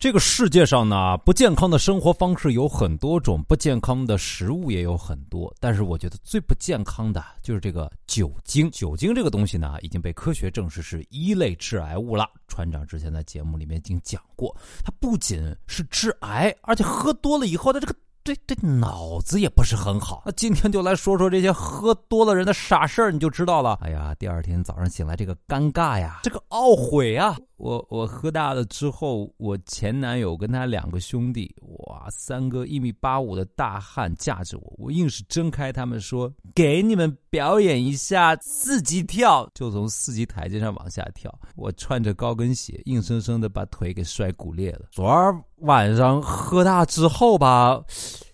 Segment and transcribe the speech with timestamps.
[0.00, 5.52] 这个世界上呢，不健康的生活方式有很多种，不健康的食物也有很多。
[5.58, 8.70] 但是我觉得最不健康的就是这个酒精。
[8.70, 12.30] 酒精这个东西呢，已经被科学证实是一类致癌物了。
[12.46, 17.92] 船长之前在节目里面已经讲过，它不仅是致癌，而且喝多了以后的这个。
[18.24, 23.78] 这这脑子也不是很好，那今天就来说说这些喝多了人的傻事儿，你就知道了。
[23.80, 27.34] 哎呀，第二天早上醒来，这个尴尬呀，这个懊悔啊！
[27.58, 31.54] 我我喝大了之后，我前男友跟他两个兄弟，
[31.86, 41.36] 哇，三个一米八五的大汉架着我，我硬是睁开他们说，给你们表演一下四级跳，就从四级台阶上往下跳。
[41.56, 44.86] 我穿着高跟鞋，硬生生的把腿给摔骨裂了。
[44.92, 47.82] 昨儿晚上喝大之后吧。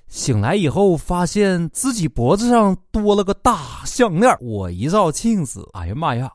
[0.07, 4.37] 醒来以后，发现自己脖子上多了个大项链。
[4.41, 6.31] 我一照镜子，哎呀妈呀，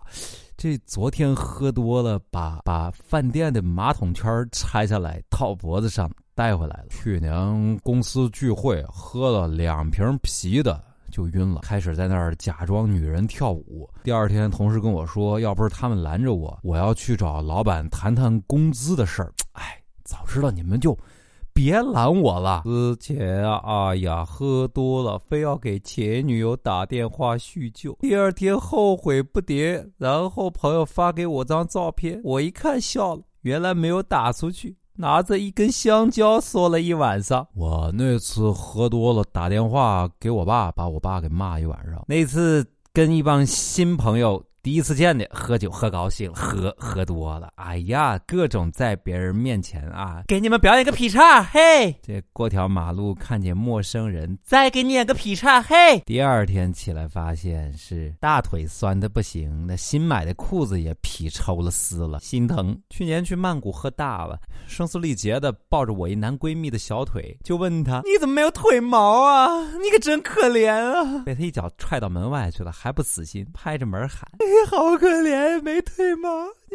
[0.62, 6.88] 这昨天喝多了，把把饭店的马桶圈拆下来套脖子上带回来了。
[6.90, 13.90] 去年公司聚会喝了两瓶啤的就晕了，开始在那儿假装女人跳舞。
[14.04, 19.32] 第二天同事跟我说，要不是他们拦着我，我要去找老板谈谈工资的事儿。
[19.54, 20.92] 哎，早知道你们就。
[21.54, 22.62] 别拦我了！
[22.64, 29.86] 之前啊，哎呀，喝多了，非要给前女友打电话叙旧，第二天后悔不迭。
[29.98, 37.46] 然后朋友发给我张照片，我一看笑了，原来没有打出去，拿着一根香蕉说了一晚上。
[37.54, 42.04] 我那次喝多了，打电话给我爸，把我爸给骂一晚上。
[42.08, 44.42] 那次跟一帮新朋友。
[44.70, 51.92] 第一次见的，喝酒喝高兴了，喝喝多了，哎呀，各种在别人面前啊，给你们表演个劈叉，嘿！
[52.04, 56.00] 这过条马路看见陌生人，再给你演个劈叉，嘿！
[56.06, 62.80] 第二天起来发现是大腿酸的不行，那新买的裤子也劈抽了丝了，心疼。
[62.92, 69.64] 去年去曼谷喝大了，声嘶力竭的抱着我一男闺蜜的小腿，就问他你怎么没有腿毛啊？
[69.82, 71.24] 你可真可怜啊！
[71.26, 74.30] 被他一脚踹到门外去了，还不死心，拍着门喊。
[74.68, 76.30] 好可怜，没腿毛。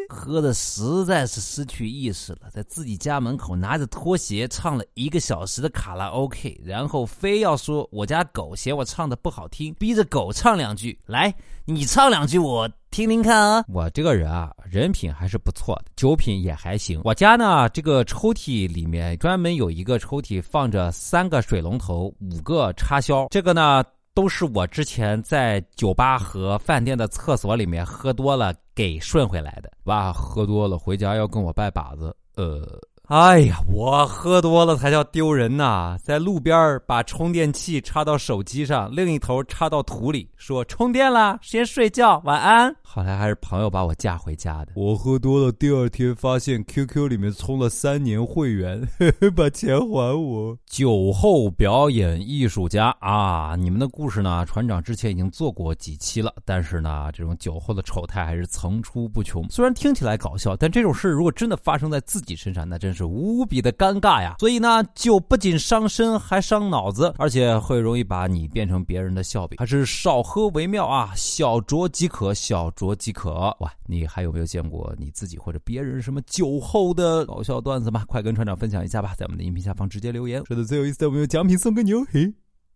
[0.09, 10.99] 喝的实在是失去意识了，在自己家门口拿着拖鞋唱了一个小时的卡拉 OK，然后非要说我家狗嫌我唱的不好听，逼着狗唱两句。
[11.07, 11.33] 来，
[11.65, 13.65] 你唱两句我听听看啊。
[13.69, 17.01] 我这个人啊，人品还是不错的，酒品也还行。
[17.05, 23.29] 我家呢，这个抽屉里面专门有一个抽屉，放着三个水龙头，五个插销。
[23.31, 23.85] 这个呢。
[24.15, 29.71] 都是我之前在酒吧和饭店的厕所里面喝多了给顺回来的。
[29.85, 32.81] 哇，喝多了回家要跟我拜把子，呃。
[33.09, 35.99] 哎呀，我喝多了才叫丢人呐！
[36.03, 42.75] 在路边把充电器插到手机上，另一头插到土里，说充电了，先睡觉，晚安。
[42.83, 44.73] 后来还是朋友把我架回家的。
[44.75, 48.81] 我喝多了，第二天发现 QQ 里面充了三年会员，
[49.37, 50.57] 把钱还我。
[50.65, 53.55] 酒后表演艺术家啊！
[53.55, 54.47] 你们的故事呢？
[54.47, 59.47] 船长之前已经做过几期了，但是呢，这种酒后的丑态还是层出不穷。
[59.51, 62.94] 虽然听起来搞笑，但这种事如果真的发生在自己身上，那真。
[62.95, 71.13] 是无比的尴尬呀，所以呢，酒不仅伤身，还伤脑子，而且会容易把你变成别人的笑柄，还是少喝为妙啊！
[71.17, 73.55] 小酌即可，小酌即可。
[73.61, 78.05] 哇，你还有没有见过你自己或者别人什么酒后的搞笑段子吗？
[78.07, 80.43] 快跟船长分享一下吧，在我们的音频下方直接留言。
[80.47, 82.33] 说的最有意思的，我们有奖品送给你哦，嘿，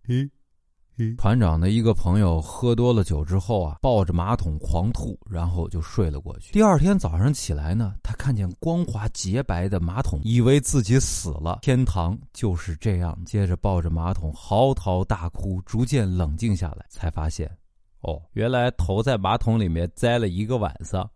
[0.06, 0.28] 嘿。
[1.16, 6.52] 团长的一个朋友喝多了酒之后啊，抱着马桶狂吐，然后就睡了过去。
[6.52, 11.61] 第二天早上起来呢，他看见光滑洁白的马桶，以为自己死了。
[11.62, 13.19] 天堂就是这样。
[13.25, 17.50] 接着抱着马桶嚎啕大哭，逐渐冷静下来，才发现，
[18.03, 21.11] 哦，原来头在马桶里面栽了一个晚上。